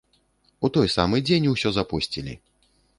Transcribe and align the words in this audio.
У 0.67 0.71
той 0.77 0.87
самы 0.95 1.21
дзень 1.29 1.47
усё 1.55 1.69
запосцілі! 1.79 2.33